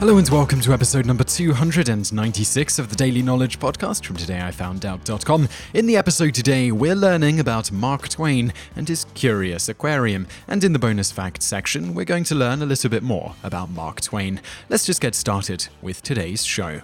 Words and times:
Hello 0.00 0.16
and 0.16 0.26
welcome 0.30 0.62
to 0.62 0.72
episode 0.72 1.04
number 1.04 1.24
296 1.24 2.78
of 2.78 2.88
the 2.88 2.96
Daily 2.96 3.20
Knowledge 3.20 3.58
Podcast 3.58 4.06
from 4.06 4.16
todayifoundout.com. 4.16 5.46
In 5.74 5.84
the 5.84 5.98
episode 5.98 6.32
today, 6.32 6.72
we're 6.72 6.94
learning 6.94 7.38
about 7.38 7.70
Mark 7.70 8.08
Twain 8.08 8.54
and 8.76 8.88
his 8.88 9.04
curious 9.12 9.68
aquarium. 9.68 10.26
And 10.48 10.64
in 10.64 10.72
the 10.72 10.78
bonus 10.78 11.12
facts 11.12 11.44
section, 11.44 11.92
we're 11.92 12.06
going 12.06 12.24
to 12.24 12.34
learn 12.34 12.62
a 12.62 12.64
little 12.64 12.88
bit 12.88 13.02
more 13.02 13.34
about 13.44 13.68
Mark 13.68 14.00
Twain. 14.00 14.40
Let's 14.70 14.86
just 14.86 15.02
get 15.02 15.14
started 15.14 15.68
with 15.82 16.00
today's 16.00 16.46
show. 16.46 16.80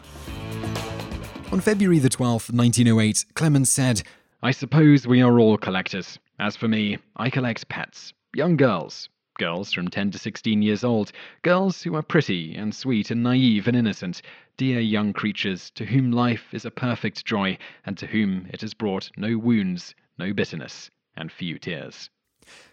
On 1.50 1.60
February 1.62 2.00
the 2.00 2.10
12th, 2.10 2.52
1908, 2.52 3.24
Clemens 3.32 3.70
said, 3.70 4.02
I 4.42 4.50
suppose 4.50 5.06
we 5.06 5.22
are 5.22 5.40
all 5.40 5.56
collectors. 5.56 6.18
As 6.38 6.54
for 6.54 6.68
me, 6.68 6.98
I 7.16 7.30
collect 7.30 7.66
pets. 7.70 8.12
Young 8.34 8.58
girls, 8.58 9.08
girls 9.38 9.72
from 9.72 9.88
10 9.88 10.10
to 10.10 10.18
16 10.18 10.62
years 10.62 10.84
old, 10.84 11.12
girls 11.42 11.82
who 11.82 11.94
are 11.94 12.02
pretty 12.02 12.54
and 12.54 12.74
sweet 12.74 13.10
and 13.10 13.22
naive 13.22 13.68
and 13.68 13.76
innocent, 13.76 14.22
dear 14.56 14.80
young 14.80 15.12
creatures 15.12 15.70
to 15.70 15.84
whom 15.84 16.10
life 16.10 16.52
is 16.52 16.64
a 16.64 16.70
perfect 16.70 17.24
joy 17.24 17.56
and 17.84 17.98
to 17.98 18.06
whom 18.06 18.46
it 18.50 18.60
has 18.60 18.74
brought 18.74 19.10
no 19.16 19.36
wounds, 19.38 19.94
no 20.18 20.32
bitterness, 20.32 20.90
and 21.16 21.30
few 21.30 21.58
tears. 21.58 22.10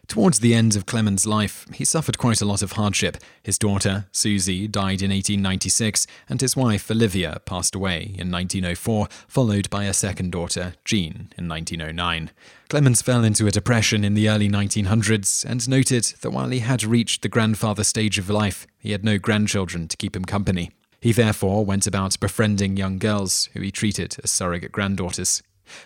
Towards 0.08 0.40
the 0.40 0.54
end 0.54 0.76
of 0.76 0.86
Clemens' 0.86 1.26
life, 1.26 1.66
he 1.74 1.86
suffered 1.86 2.18
quite 2.18 2.42
a 2.42 2.46
lot 2.46 2.62
of 2.62 2.74
hardship. 2.74 3.18
His 3.42 3.58
daughter, 3.58 4.06
Susie, 4.12 4.68
died 4.68 5.02
in 5.02 5.12
1896, 5.12 6.06
and 6.28 6.42
his 6.42 6.58
wife, 6.58 6.92
Olivia, 6.92 7.42
passed 7.46 7.74
away 7.74 8.14
in 8.18 8.30
1904, 8.30 9.08
followed 9.28 9.70
by 9.70 9.86
a 9.86 9.94
second 9.94 10.32
daughter, 10.32 10.74
Jean, 10.84 11.32
in 11.38 11.48
1909. 11.48 12.32
Clemens 12.70 13.02
fell 13.02 13.24
into 13.24 13.48
a 13.48 13.52
depression 13.52 14.04
in 14.04 14.14
the 14.14 14.30
early 14.30 14.50
1900s 14.50 15.46
and 15.46 15.70
noted 15.70 16.04
that 16.22 16.32
while 16.32 16.50
he 16.50 16.60
had 16.60 16.84
reached 16.84 17.22
the 17.22 17.30
grandfather 17.30 17.84
stage 17.84 18.20
of 18.20 18.30
life, 18.30 18.68
he 18.78 18.92
had 18.92 19.06
no 19.06 19.18
grandchildren 19.18 19.88
to 19.88 19.98
keep 19.98 20.16
him 20.16 20.26
company. 20.26 20.72
He 21.00 21.12
therefore 21.12 21.66
went 21.66 21.88
about 21.88 22.20
befriending 22.20 22.78
young 22.78 22.98
girls 22.98 23.50
who 23.54 23.62
he 23.62 23.72
treated 23.72 24.18
as 24.24 24.32
surrogate 24.32 24.72
granddaughters. 24.72 25.44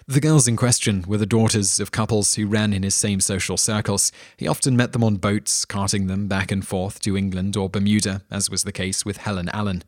The 0.08 0.22
girls 0.22 0.48
in 0.48 0.56
question 0.56 1.04
were 1.08 1.18
the 1.18 1.26
daughters 1.26 1.80
of 1.80 1.92
couples 1.92 2.36
who 2.36 2.48
ran 2.48 2.74
in 2.74 2.84
his 2.84 2.96
same 2.96 3.20
social 3.20 3.58
circles. 3.58 4.12
He 4.38 4.48
often 4.48 4.76
met 4.76 4.94
them 4.94 5.04
on 5.04 5.18
boats, 5.18 5.66
carting 5.66 6.08
them 6.08 6.28
back 6.28 6.52
and 6.52 6.66
forth 6.66 7.00
to 7.02 7.18
England 7.18 7.56
or 7.56 7.70
Bermuda, 7.70 8.22
as 8.32 8.50
was 8.50 8.64
the 8.64 8.72
case 8.72 9.06
with 9.06 9.18
Helen 9.18 9.50
Allen. 9.50 9.84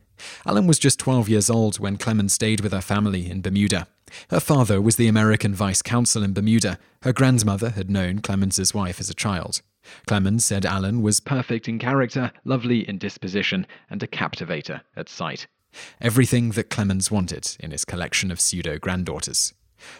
Allen 0.46 0.68
was 0.68 0.80
just 0.80 1.00
12 1.00 1.30
years 1.30 1.50
old 1.50 1.80
when 1.80 1.98
Clemens 1.98 2.34
stayed 2.34 2.62
with 2.62 2.72
her 2.72 2.82
family 2.82 3.30
in 3.30 3.42
Bermuda. 3.42 3.88
Her 4.30 4.40
father 4.40 4.82
was 4.82 4.96
the 4.96 5.08
American 5.08 5.54
vice 5.54 5.82
consul 5.82 6.24
in 6.24 6.34
Bermuda. 6.34 6.78
Her 7.04 7.14
grandmother 7.14 7.70
had 7.70 7.90
known 7.90 8.20
Clemens's 8.20 8.74
wife 8.74 9.00
as 9.00 9.10
a 9.10 9.14
child. 9.14 9.62
Clemens 10.08 10.46
said 10.46 10.66
Allen 10.66 11.02
was 11.02 11.20
perfect 11.20 11.68
in 11.68 11.80
character, 11.80 12.32
lovely 12.44 12.88
in 12.88 12.98
disposition, 12.98 13.66
and 13.90 14.04
a 14.04 14.08
captivator 14.08 14.82
at 14.96 15.10
sight. 15.10 15.48
Everything 16.02 16.52
that 16.52 16.70
Clemens 16.70 17.12
wanted 17.12 17.56
in 17.60 17.72
his 17.72 17.86
collection 17.86 18.32
of 18.32 18.40
pseudo 18.40 18.78
granddaughters. 18.78 19.54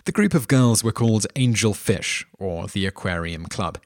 The 0.06 0.12
group 0.12 0.34
of 0.34 0.48
girls 0.48 0.84
were 0.84 0.92
called 0.92 1.28
Angel 1.36 1.74
Fish, 1.74 2.26
or 2.38 2.68
the 2.68 2.86
Aquarium 2.86 3.46
Club. 3.46 3.80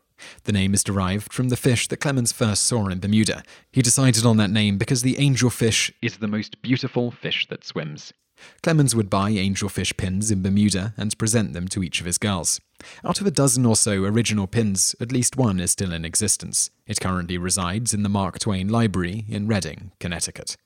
The 0.44 0.52
name 0.52 0.74
is 0.74 0.84
derived 0.84 1.34
from 1.34 1.50
the 1.50 1.58
fish 1.58 1.88
that 1.88 1.98
Clemens 1.98 2.32
first 2.32 2.64
saw 2.64 2.88
in 2.88 3.00
Bermuda. 3.00 3.44
He 3.72 3.82
decided 3.82 4.26
on 4.26 4.38
that 4.38 4.50
name 4.50 4.78
because 4.78 5.02
the 5.02 5.16
angelfish 5.16 5.92
is 6.02 6.18
the 6.18 6.28
most 6.28 6.62
beautiful 6.62 7.12
fish 7.12 7.48
that 7.50 7.64
swims. 7.64 8.14
Clemens 8.62 8.96
would 8.96 9.10
buy 9.10 9.32
angelfish 9.32 9.96
pins 9.96 10.32
in 10.32 10.42
Bermuda 10.42 10.94
and 10.98 11.18
present 11.18 11.54
them 11.54 11.68
to 11.70 11.84
each 11.84 12.00
of 12.00 12.06
his 12.06 12.18
girls. 12.18 12.60
Out 13.06 13.22
of 13.22 13.28
a 13.28 13.32
dozen 13.32 13.66
or 13.66 13.76
so 13.76 14.04
original 14.04 14.48
pins, 14.48 14.96
at 15.00 15.12
least 15.12 15.38
one 15.38 15.60
is 15.60 15.72
still 15.72 15.94
in 15.94 16.04
existence. 16.04 16.70
It 16.86 17.00
currently 17.00 17.38
resides 17.38 17.94
in 17.94 18.04
the 18.04 18.10
Mark 18.10 18.40
Twain 18.40 18.68
Library 18.68 19.26
in 19.30 19.48
Reading, 19.48 19.92
Connecticut. 20.00 20.58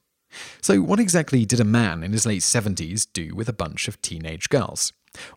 So, 0.62 0.82
what 0.82 1.00
exactly 1.00 1.46
did 1.46 1.60
a 1.60 1.66
man 1.66 2.04
in 2.04 2.12
his 2.12 2.26
late 2.26 2.42
70s 2.42 3.08
do 3.12 3.34
with 3.36 3.48
a 3.48 3.54
bunch 3.54 3.88
of 3.88 4.02
teenage 4.02 4.50
girls? 4.50 4.92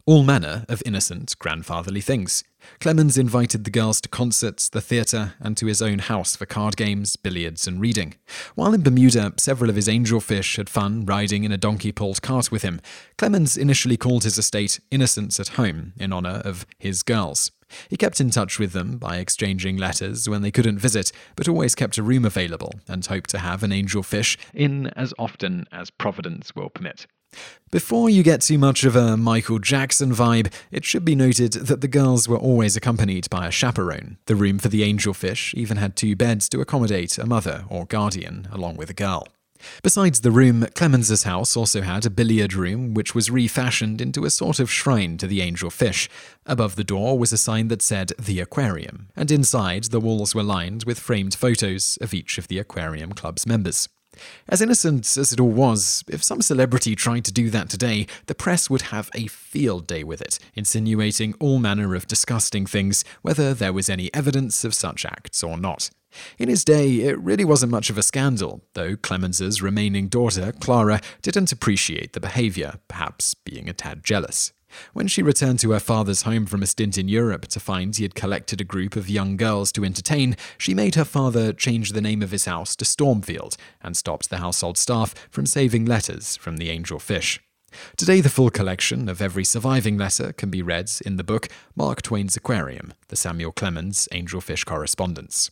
All 0.07 0.23
manner 0.23 0.65
of 0.69 0.83
innocent, 0.87 1.35
grandfatherly 1.39 2.01
things. 2.01 2.45
Clemens 2.81 3.17
invited 3.17 3.65
the 3.65 3.71
girls 3.71 4.01
to 4.01 4.09
concerts, 4.09 4.69
the 4.69 4.81
theatre, 4.81 5.35
and 5.41 5.57
to 5.57 5.67
his 5.67 5.81
own 5.81 5.99
house 5.99 6.37
for 6.37 6.47
card 6.47 6.77
games, 6.77 7.17
billiards, 7.17 7.67
and 7.67 7.81
reading. 7.81 8.15
While 8.55 8.75
in 8.75 8.83
Bermuda, 8.83 9.33
several 9.39 9.71
of 9.71 9.77
his 9.77 9.89
angelfish 9.89 10.57
had 10.57 10.69
fun 10.69 11.05
riding 11.07 11.45
in 11.45 11.53
a 11.53 11.59
donkey 11.59 11.93
pulled 11.93 12.23
cart 12.23 12.53
with 12.53 12.63
him. 12.63 12.81
Clemens 13.17 13.57
initially 13.57 13.97
called 13.97 14.25
his 14.25 14.39
estate 14.39 14.81
Innocence 14.91 15.41
at 15.41 15.49
Home 15.49 15.93
in 15.99 16.13
honour 16.13 16.43
of 16.45 16.67
his 16.79 17.03
girls. 17.03 17.51
He 17.89 17.97
kept 17.97 18.21
in 18.21 18.31
touch 18.31 18.59
with 18.59 18.73
them 18.73 18.99
by 18.99 19.19
exchanging 19.19 19.77
letters 19.77 20.29
when 20.29 20.43
they 20.43 20.51
couldn't 20.51 20.79
visit, 20.79 21.13
but 21.37 21.49
always 21.49 21.75
kept 21.75 21.99
a 21.99 22.03
room 22.03 22.25
available 22.25 22.73
and 22.89 23.05
hoped 23.05 23.31
to 23.31 23.39
have 23.39 23.63
an 23.63 23.71
angelfish 23.71 24.37
in 24.53 24.89
as 24.89 25.15
often 25.19 25.67
as 25.73 25.91
Providence 25.91 26.55
will 26.55 26.69
permit. 26.69 27.07
Before 27.71 28.11
you 28.11 28.25
get 28.25 28.41
too 28.41 28.59
much 28.59 28.83
of 28.83 28.97
a 28.97 29.17
Michael 29.17 29.61
Jackson 29.61 30.13
vibe, 30.13 30.53
it 30.73 30.85
should 30.85 31.05
be 31.05 31.15
noted 31.15 31.53
that 31.53 31.81
the 31.81 31.87
girls 31.87 32.29
were 32.29 32.37
always 32.37 32.77
accompanied 32.77 33.31
by 33.31 33.47
a 33.47 33.53
chaperone. 33.53 34.19
The 34.27 34.35
room 34.35 34.59
for 34.59 34.69
the 34.69 34.83
angelfish 34.83 35.55
even 35.55 35.77
had 35.77 35.95
two 35.95 36.17
beds 36.17 36.49
to 36.49 36.61
accommodate 36.61 37.17
a 37.17 37.27
mother 37.27 37.65
or 37.69 37.87
guardian 37.87 38.49
along 38.51 38.77
with 38.77 38.91
a 38.91 38.95
girl. 38.95 39.29
Besides 39.85 40.23
the 40.23 40.33
room, 40.33 40.67
Clemens's 40.75 41.23
house 41.23 41.57
also 41.57 41.83
had 41.83 42.05
a 42.05 42.11
billiard 42.11 42.55
room 42.55 42.93
which 42.95 43.15
was 43.15 43.31
refashioned 43.31 44.01
into 44.01 44.25
a 44.25 44.31
sort 44.31 44.59
of 44.59 44.71
shrine 44.71 45.17
to 45.19 45.29
the 45.29 45.41
angelfish. 45.41 46.09
Above 46.47 46.75
the 46.75 46.83
door 46.83 47.19
was 47.19 47.33
a 47.33 47.39
sign 47.39 47.69
that 47.69 47.83
said 47.83 48.13
The 48.19 48.41
Aquarium, 48.41 49.11
and 49.15 49.31
inside 49.31 49.85
the 49.85 50.01
walls 50.01 50.35
were 50.35 50.43
lined 50.43 50.85
with 50.85 50.99
framed 50.99 51.35
photos 51.35 51.99
of 52.01 52.15
each 52.15 52.39
of 52.39 52.49
the 52.49 52.59
Aquarium 52.59 53.13
Club's 53.13 53.47
members. 53.47 53.89
As 54.49 54.61
innocent 54.61 55.17
as 55.17 55.33
it 55.33 55.41
all 55.41 55.51
was, 55.51 56.05
if 56.09 56.23
some 56.23 56.43
celebrity 56.43 56.95
tried 56.95 57.25
to 57.27 57.33
do 57.33 57.51
that 57.51 57.69
today, 57.69 58.07
the 58.27 58.35
press 58.35 58.69
would 58.69 58.83
have 58.83 59.11
a 59.15 59.27
field 59.27 59.87
day 59.87 60.05
with 60.05 60.21
it, 60.21 60.39
insinuating 60.55 61.35
all 61.41 61.59
manner 61.59 61.95
of 61.95 62.07
disgusting 62.07 62.67
things, 62.67 63.05
whether 63.23 63.55
there 63.55 63.73
was 63.73 63.89
any 63.89 64.13
evidence 64.15 64.65
of 64.65 64.75
such 64.75 65.05
acts 65.05 65.43
or 65.43 65.57
not. 65.57 65.91
In 66.39 66.49
his 66.49 66.65
day, 66.65 67.01
it 67.03 67.19
really 67.21 67.45
wasn't 67.45 67.73
much 67.73 67.91
of 67.91 67.99
a 67.99 68.03
scandal, 68.03 68.65
though 68.75 68.97
Clemens's 68.97 69.63
remaining 69.63 70.09
daughter, 70.09 70.53
Clara, 70.53 71.01
didn't 71.23 71.53
appreciate 71.53 72.13
the 72.13 72.21
behavior, 72.21 72.75
perhaps 72.89 73.35
being 73.35 73.69
a 73.69 73.73
tad 73.73 74.03
jealous. 74.03 74.53
When 74.93 75.09
she 75.09 75.23
returned 75.23 75.59
to 75.61 75.73
her 75.73 75.81
father's 75.81 76.23
home 76.23 76.47
from 76.47 76.63
a 76.63 76.67
stint 76.67 76.99
in 76.99 77.09
Europe 77.09 77.47
to 77.49 77.61
find 77.61 77.95
he 77.97 78.05
had 78.05 78.15
collected 78.15 78.61
a 78.61 78.65
group 78.65 78.97
of 78.97 79.09
young 79.09 79.37
girls 79.37 79.73
to 79.73 79.85
entertain, 79.85 80.37
she 80.59 80.75
made 80.75 80.95
her 80.95 81.05
father 81.05 81.53
change 81.53 81.93
the 81.93 82.01
name 82.01 82.23
of 82.23 82.31
his 82.31 82.45
house 82.45 82.75
to 82.77 82.85
Stormfield 82.85 83.57
and 83.83 83.97
stopped 83.97 84.31
the 84.31 84.39
household 84.39 84.79
staff 84.79 85.15
from 85.31 85.47
saving 85.47 85.85
letters 85.85 86.37
from 86.37 86.57
the 86.57 86.71
angel 86.71 86.99
fish. 86.99 87.41
Today, 87.97 88.21
the 88.21 88.29
full 88.29 88.51
collection 88.51 89.09
of 89.09 89.23
every 89.23 89.45
surviving 89.45 89.97
letter 89.97 90.33
can 90.33 90.51
be 90.51 90.63
read 90.63 90.91
in 91.05 91.17
the 91.17 91.25
book 91.25 91.49
Mark 91.77 92.03
Twain's 92.03 92.37
Aquarium, 92.37 92.93
the 93.09 93.17
Samuel 93.17 93.53
Clemens 93.53 94.09
Angelfish 94.13 94.65
Correspondence. 94.65 95.51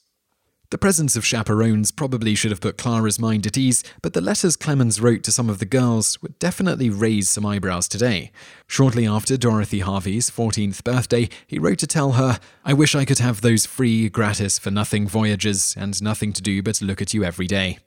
The 0.70 0.76
presence 0.76 1.16
of 1.16 1.24
chaperones 1.24 1.90
probably 1.90 2.34
should 2.34 2.50
have 2.50 2.60
put 2.60 2.76
Clara's 2.76 3.18
mind 3.18 3.46
at 3.46 3.56
ease, 3.56 3.82
but 4.02 4.12
the 4.12 4.20
letters 4.20 4.54
Clemens 4.54 5.00
wrote 5.00 5.22
to 5.22 5.32
some 5.32 5.48
of 5.48 5.60
the 5.60 5.64
girls 5.64 6.20
would 6.20 6.38
definitely 6.38 6.90
raise 6.90 7.30
some 7.30 7.46
eyebrows 7.46 7.88
today. 7.88 8.30
Shortly 8.66 9.06
after 9.06 9.38
Dorothy 9.38 9.78
Harvey's 9.78 10.28
14th 10.28 10.84
birthday, 10.84 11.30
he 11.46 11.58
wrote 11.58 11.78
to 11.78 11.86
tell 11.86 12.12
her, 12.12 12.38
I 12.66 12.74
wish 12.74 12.94
I 12.94 13.06
could 13.06 13.18
have 13.18 13.40
those 13.40 13.64
free, 13.64 14.10
gratis, 14.10 14.58
for 14.58 14.70
nothing 14.70 15.08
voyages 15.08 15.74
and 15.78 16.02
nothing 16.02 16.34
to 16.34 16.42
do 16.42 16.62
but 16.62 16.82
look 16.82 17.00
at 17.00 17.14
you 17.14 17.24
every 17.24 17.46
day. 17.46 17.78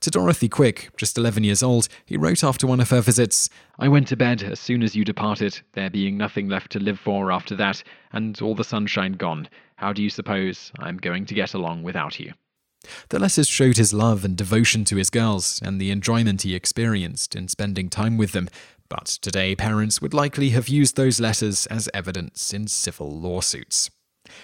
To 0.00 0.10
Dorothy 0.10 0.48
Quick, 0.48 0.90
just 0.96 1.18
11 1.18 1.44
years 1.44 1.62
old, 1.62 1.88
he 2.04 2.16
wrote 2.16 2.44
after 2.44 2.66
one 2.66 2.80
of 2.80 2.90
her 2.90 3.00
visits 3.00 3.50
I 3.78 3.88
went 3.88 4.08
to 4.08 4.16
bed 4.16 4.42
as 4.42 4.58
soon 4.58 4.82
as 4.82 4.96
you 4.96 5.04
departed, 5.04 5.60
there 5.72 5.90
being 5.90 6.16
nothing 6.16 6.48
left 6.48 6.72
to 6.72 6.80
live 6.80 6.98
for 6.98 7.30
after 7.30 7.54
that, 7.56 7.82
and 8.12 8.40
all 8.40 8.54
the 8.54 8.64
sunshine 8.64 9.12
gone. 9.12 9.48
How 9.76 9.92
do 9.92 10.02
you 10.02 10.10
suppose 10.10 10.72
I'm 10.78 10.96
going 10.96 11.26
to 11.26 11.34
get 11.34 11.54
along 11.54 11.82
without 11.82 12.18
you? 12.18 12.32
The 13.08 13.18
letters 13.18 13.48
showed 13.48 13.76
his 13.76 13.92
love 13.92 14.24
and 14.24 14.36
devotion 14.36 14.84
to 14.86 14.96
his 14.96 15.10
girls 15.10 15.60
and 15.64 15.80
the 15.80 15.90
enjoyment 15.90 16.42
he 16.42 16.54
experienced 16.54 17.34
in 17.34 17.48
spending 17.48 17.88
time 17.88 18.16
with 18.16 18.32
them, 18.32 18.48
but 18.88 19.06
today 19.06 19.54
parents 19.54 20.00
would 20.00 20.14
likely 20.14 20.50
have 20.50 20.68
used 20.68 20.96
those 20.96 21.20
letters 21.20 21.66
as 21.66 21.88
evidence 21.92 22.54
in 22.54 22.66
civil 22.66 23.10
lawsuits. 23.10 23.90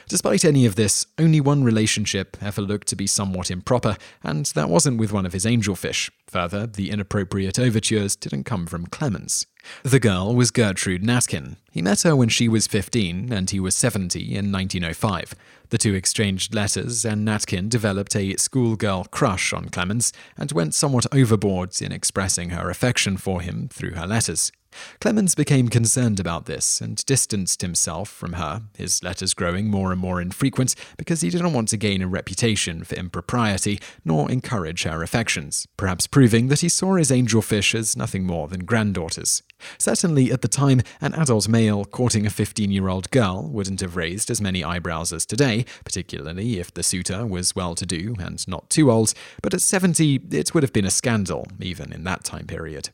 Despite 0.08 0.44
any 0.44 0.66
of 0.66 0.76
this, 0.76 1.06
only 1.18 1.40
one 1.40 1.64
relationship 1.64 2.36
ever 2.40 2.60
looked 2.60 2.88
to 2.88 2.96
be 2.96 3.06
somewhat 3.06 3.50
improper, 3.50 3.96
and 4.22 4.46
that 4.46 4.68
wasn't 4.68 4.98
with 4.98 5.12
one 5.12 5.26
of 5.26 5.32
his 5.32 5.44
angelfish. 5.44 6.10
Further, 6.28 6.66
the 6.66 6.90
inappropriate 6.90 7.58
overtures 7.58 8.16
didn't 8.16 8.44
come 8.44 8.66
from 8.66 8.86
Clemens. 8.86 9.46
The 9.82 10.00
girl 10.00 10.34
was 10.34 10.50
Gertrude 10.50 11.02
Natkin. 11.02 11.56
He 11.70 11.82
met 11.82 12.02
her 12.02 12.14
when 12.14 12.28
she 12.28 12.48
was 12.48 12.66
15 12.66 13.32
and 13.32 13.48
he 13.48 13.60
was 13.60 13.74
70 13.74 14.20
in 14.20 14.52
1905. 14.52 15.34
The 15.70 15.78
two 15.78 15.94
exchanged 15.94 16.54
letters, 16.54 17.04
and 17.04 17.26
Natkin 17.26 17.68
developed 17.68 18.14
a 18.14 18.36
schoolgirl 18.36 19.06
crush 19.10 19.52
on 19.52 19.70
Clemens 19.70 20.12
and 20.36 20.52
went 20.52 20.74
somewhat 20.74 21.06
overboard 21.12 21.80
in 21.80 21.92
expressing 21.92 22.50
her 22.50 22.70
affection 22.70 23.16
for 23.16 23.40
him 23.40 23.68
through 23.68 23.92
her 23.94 24.06
letters. 24.06 24.52
Clemens 25.00 25.34
became 25.34 25.68
concerned 25.68 26.20
about 26.20 26.46
this 26.46 26.80
and 26.80 27.04
distanced 27.06 27.62
himself 27.62 28.08
from 28.08 28.34
her, 28.34 28.62
his 28.76 29.02
letters 29.02 29.34
growing 29.34 29.68
more 29.68 29.92
and 29.92 30.00
more 30.00 30.20
infrequent 30.20 30.74
because 30.96 31.20
he 31.20 31.30
didn't 31.30 31.52
want 31.52 31.68
to 31.68 31.76
gain 31.76 32.02
a 32.02 32.08
reputation 32.08 32.84
for 32.84 32.94
impropriety 32.96 33.80
nor 34.04 34.30
encourage 34.30 34.84
her 34.84 35.02
affections, 35.02 35.66
perhaps 35.76 36.06
proving 36.06 36.48
that 36.48 36.60
he 36.60 36.68
saw 36.68 36.94
his 36.94 37.10
angelfish 37.10 37.74
as 37.74 37.96
nothing 37.96 38.24
more 38.24 38.48
than 38.48 38.64
granddaughters. 38.64 39.42
Certainly, 39.78 40.30
at 40.32 40.42
the 40.42 40.48
time, 40.48 40.82
an 41.00 41.14
adult 41.14 41.48
male 41.48 41.84
courting 41.84 42.26
a 42.26 42.30
15 42.30 42.70
year 42.70 42.88
old 42.88 43.10
girl 43.10 43.48
wouldn't 43.48 43.80
have 43.80 43.96
raised 43.96 44.30
as 44.30 44.40
many 44.40 44.62
eyebrows 44.62 45.12
as 45.12 45.26
today, 45.26 45.64
particularly 45.84 46.58
if 46.58 46.72
the 46.72 46.82
suitor 46.82 47.26
was 47.26 47.54
well 47.56 47.74
to 47.74 47.86
do 47.86 48.14
and 48.18 48.46
not 48.48 48.70
too 48.70 48.90
old, 48.90 49.14
but 49.42 49.54
at 49.54 49.60
70, 49.60 50.22
it 50.30 50.54
would 50.54 50.62
have 50.62 50.72
been 50.72 50.84
a 50.84 50.90
scandal, 50.90 51.46
even 51.60 51.92
in 51.92 52.04
that 52.04 52.24
time 52.24 52.46
period. 52.46 52.90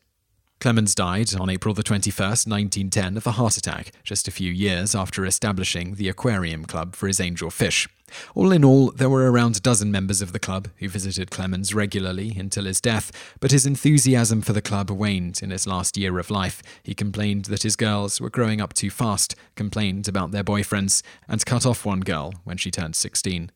Clemens 0.61 0.95
died 0.95 1.35
on 1.35 1.49
April 1.49 1.73
the 1.73 1.83
21st, 1.83 2.47
1910, 2.47 3.17
of 3.17 3.27
a 3.27 3.31
heart 3.31 3.57
attack, 3.57 3.93
just 4.05 4.29
a 4.29 4.31
few 4.31 4.53
years 4.53 4.95
after 4.95 5.25
establishing 5.25 5.95
the 5.95 6.11
Aquarium 6.11 6.67
Club 6.67 6.95
for 6.95 7.07
his 7.07 7.19
angel 7.19 7.49
fish. 7.49 7.89
All 8.35 8.53
in 8.53 8.63
all, 8.63 8.91
there 8.91 9.09
were 9.09 9.33
around 9.33 9.57
a 9.57 9.61
dozen 9.61 9.91
members 9.91 10.21
of 10.21 10.33
the 10.33 10.39
club 10.39 10.69
who 10.77 10.89
visited 10.91 11.31
Clemens 11.31 11.73
regularly 11.75 12.37
until 12.37 12.67
his 12.67 12.79
death, 12.79 13.11
but 13.41 13.53
his 13.53 13.65
enthusiasm 13.65 14.43
for 14.43 14.53
the 14.53 14.61
club 14.61 14.91
waned 14.91 15.43
in 15.43 15.49
his 15.49 15.67
last 15.67 15.97
year 15.97 16.19
of 16.19 16.31
life. 16.31 16.63
He 16.83 16.93
complained 16.93 17.47
that 17.47 17.63
his 17.63 17.75
girls 17.77 18.21
were 18.21 18.29
growing 18.29 18.61
up 18.61 18.75
too 18.75 18.91
fast, 18.91 19.35
complained 19.55 20.09
about 20.09 20.31
their 20.31 20.45
boyfriends, 20.45 21.03
and 21.27 21.47
cut 21.47 21.65
off 21.65 21.87
one 21.87 22.01
girl 22.01 22.35
when 22.45 22.59
she 22.59 22.71
turned 22.71 22.97
16. 22.97 23.51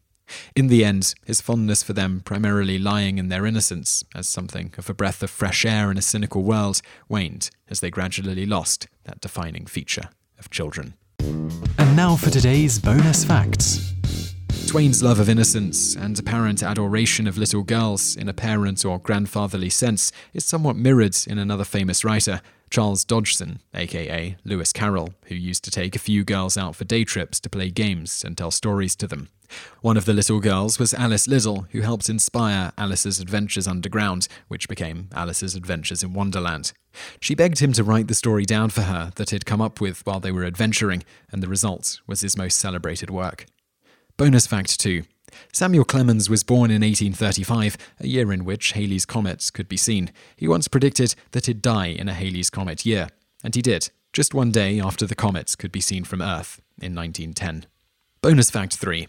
In 0.54 0.68
the 0.68 0.84
end, 0.84 1.14
his 1.26 1.40
fondness 1.40 1.82
for 1.82 1.92
them 1.92 2.20
primarily 2.24 2.78
lying 2.78 3.18
in 3.18 3.28
their 3.28 3.46
innocence, 3.46 4.04
as 4.14 4.28
something 4.28 4.72
of 4.78 4.88
a 4.88 4.94
breath 4.94 5.22
of 5.22 5.30
fresh 5.30 5.64
air 5.64 5.90
in 5.90 5.98
a 5.98 6.02
cynical 6.02 6.42
world, 6.42 6.80
waned 7.08 7.50
as 7.68 7.80
they 7.80 7.90
gradually 7.90 8.46
lost 8.46 8.88
that 9.04 9.20
defining 9.20 9.66
feature 9.66 10.10
of 10.38 10.50
children. 10.50 10.94
And 11.20 11.96
now 11.96 12.16
for 12.16 12.30
today's 12.30 12.78
bonus 12.78 13.24
facts. 13.24 13.93
Twain's 14.74 15.04
love 15.04 15.20
of 15.20 15.28
innocence 15.28 15.94
and 15.94 16.18
apparent 16.18 16.60
adoration 16.60 17.28
of 17.28 17.38
little 17.38 17.62
girls 17.62 18.16
in 18.16 18.28
a 18.28 18.34
parent 18.34 18.84
or 18.84 18.98
grandfatherly 18.98 19.70
sense 19.70 20.10
is 20.32 20.44
somewhat 20.44 20.74
mirrored 20.74 21.14
in 21.28 21.38
another 21.38 21.62
famous 21.62 22.04
writer, 22.04 22.40
Charles 22.70 23.04
Dodgson, 23.04 23.60
aka 23.72 24.36
Lewis 24.44 24.72
Carroll, 24.72 25.14
who 25.26 25.36
used 25.36 25.62
to 25.62 25.70
take 25.70 25.94
a 25.94 26.00
few 26.00 26.24
girls 26.24 26.58
out 26.58 26.74
for 26.74 26.82
day 26.82 27.04
trips 27.04 27.38
to 27.38 27.48
play 27.48 27.70
games 27.70 28.24
and 28.24 28.36
tell 28.36 28.50
stories 28.50 28.96
to 28.96 29.06
them. 29.06 29.28
One 29.80 29.96
of 29.96 30.06
the 30.06 30.12
little 30.12 30.40
girls 30.40 30.80
was 30.80 30.92
Alice 30.92 31.28
Liddell, 31.28 31.68
who 31.70 31.82
helped 31.82 32.08
inspire 32.08 32.72
Alice's 32.76 33.20
Adventures 33.20 33.68
Underground, 33.68 34.26
which 34.48 34.68
became 34.68 35.08
Alice's 35.14 35.54
Adventures 35.54 36.02
in 36.02 36.14
Wonderland. 36.14 36.72
She 37.20 37.36
begged 37.36 37.60
him 37.60 37.72
to 37.74 37.84
write 37.84 38.08
the 38.08 38.14
story 38.14 38.44
down 38.44 38.70
for 38.70 38.82
her 38.82 39.12
that 39.14 39.30
he'd 39.30 39.46
come 39.46 39.60
up 39.60 39.80
with 39.80 40.04
while 40.04 40.18
they 40.18 40.32
were 40.32 40.44
adventuring, 40.44 41.04
and 41.30 41.44
the 41.44 41.48
result 41.48 42.00
was 42.08 42.22
his 42.22 42.36
most 42.36 42.58
celebrated 42.58 43.08
work. 43.08 43.46
Bonus 44.16 44.46
fact 44.46 44.78
2. 44.78 45.02
Samuel 45.52 45.84
Clemens 45.84 46.30
was 46.30 46.44
born 46.44 46.70
in 46.70 46.82
1835, 46.82 47.76
a 47.98 48.06
year 48.06 48.32
in 48.32 48.44
which 48.44 48.72
Halley's 48.72 49.04
comets 49.04 49.50
could 49.50 49.68
be 49.68 49.76
seen. 49.76 50.12
He 50.36 50.46
once 50.46 50.68
predicted 50.68 51.16
that 51.32 51.46
he'd 51.46 51.60
die 51.60 51.86
in 51.86 52.08
a 52.08 52.14
Halley's 52.14 52.48
Comet 52.48 52.86
year, 52.86 53.08
and 53.42 53.56
he 53.56 53.60
did, 53.60 53.90
just 54.12 54.32
one 54.32 54.52
day 54.52 54.78
after 54.78 55.04
the 55.04 55.16
comets 55.16 55.56
could 55.56 55.72
be 55.72 55.80
seen 55.80 56.04
from 56.04 56.22
Earth 56.22 56.60
in 56.80 56.94
1910. 56.94 57.66
Bonus 58.20 58.50
fact 58.50 58.76
3. 58.76 59.08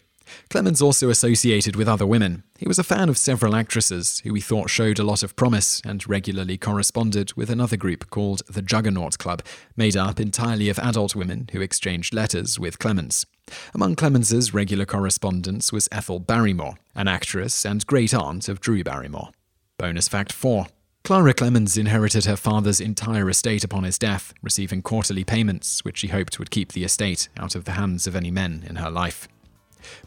Clemens 0.49 0.81
also 0.81 1.09
associated 1.09 1.75
with 1.75 1.87
other 1.87 2.05
women. 2.05 2.43
He 2.57 2.67
was 2.67 2.79
a 2.79 2.83
fan 2.83 3.09
of 3.09 3.17
several 3.17 3.55
actresses 3.55 4.19
who 4.23 4.33
he 4.33 4.41
thought 4.41 4.69
showed 4.69 4.99
a 4.99 5.03
lot 5.03 5.23
of 5.23 5.35
promise 5.35 5.81
and 5.85 6.07
regularly 6.07 6.57
corresponded 6.57 7.33
with 7.33 7.49
another 7.49 7.77
group 7.77 8.09
called 8.09 8.41
the 8.47 8.61
Juggernaut 8.61 9.17
Club, 9.17 9.43
made 9.75 9.97
up 9.97 10.19
entirely 10.19 10.69
of 10.69 10.79
adult 10.79 11.15
women 11.15 11.49
who 11.51 11.61
exchanged 11.61 12.13
letters 12.13 12.59
with 12.59 12.79
Clemens. 12.79 13.25
Among 13.73 13.95
Clemens's 13.95 14.53
regular 14.53 14.85
correspondents 14.85 15.71
was 15.71 15.89
Ethel 15.91 16.19
Barrymore, 16.19 16.75
an 16.95 17.07
actress 17.07 17.65
and 17.65 17.85
great 17.85 18.13
aunt 18.13 18.49
of 18.49 18.59
Drew 18.59 18.83
Barrymore. 18.83 19.29
Bonus 19.77 20.07
fact 20.07 20.31
4. 20.31 20.67
Clara 21.05 21.35
Clemens 21.35 21.77
inherited 21.77 22.25
her 22.25 22.35
father's 22.35 22.81
entire 22.81 23.29
estate 23.29 23.63
upon 23.63 23.83
his 23.83 23.99
death, 23.99 24.33
receiving 24.41 24.81
quarterly 24.81 25.23
payments, 25.23 25.85
which 25.85 25.99
she 25.99 26.07
hoped 26.07 26.39
would 26.39 26.49
keep 26.49 26.71
the 26.71 26.83
estate 26.83 27.29
out 27.37 27.53
of 27.53 27.65
the 27.65 27.73
hands 27.73 28.07
of 28.07 28.15
any 28.15 28.31
men 28.31 28.65
in 28.67 28.77
her 28.77 28.89
life. 28.89 29.27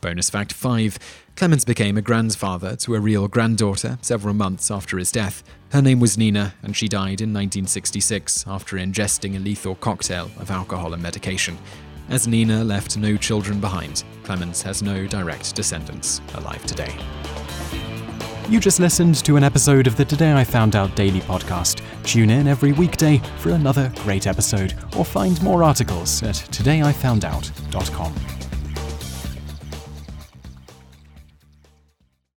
Bonus 0.01 0.31
fact 0.31 0.53
5 0.53 0.99
Clemens 1.37 1.65
became 1.65 1.97
a 1.97 2.03
grandfather 2.03 2.77
to 2.77 2.95
a 2.95 3.01
real 3.01 3.29
granddaughter 3.29 3.99
several 4.03 4.35
months 4.35 4.71
after 4.71 4.99
his 4.99 5.13
death. 5.13 5.45
Her 5.71 5.81
name 5.81 6.01
was 6.01 6.19
Nina, 6.19 6.55
and 6.63 6.77
she 6.77 6.89
died 6.89 7.21
in 7.21 7.33
1966 7.33 8.45
after 8.49 8.77
ingesting 8.77 9.37
a 9.37 9.39
lethal 9.39 9.77
cocktail 9.77 10.31
of 10.39 10.51
alcohol 10.51 10.95
and 10.95 11.03
medication. 11.03 11.57
As 12.09 12.27
Nina 12.27 12.65
left 12.65 12.97
no 12.97 13.17
children 13.17 13.61
behind, 13.61 14.03
Clemens 14.25 14.63
has 14.63 14.83
no 14.83 15.07
direct 15.07 15.55
descendants 15.55 16.21
alive 16.35 16.65
today. 16.67 16.93
You 18.49 18.61
just 18.61 18.81
listened 18.81 19.17
to 19.27 19.37
an 19.37 19.45
episode 19.45 19.87
of 19.87 19.97
the 19.97 20.07
Today 20.07 20.33
I 20.33 20.43
Found 20.43 20.75
Out 20.75 20.97
Daily 20.97 21.21
podcast. 21.21 21.83
Tune 22.03 22.31
in 22.31 22.49
every 22.49 22.73
weekday 22.73 23.19
for 23.41 23.51
another 23.51 23.93
great 23.97 24.27
episode, 24.27 24.73
or 24.97 25.05
find 25.05 25.41
more 25.43 25.63
articles 25.63 26.23
at 26.23 26.37
todayifoundout.com. 26.37 28.38